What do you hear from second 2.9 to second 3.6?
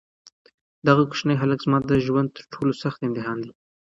امتحان دی.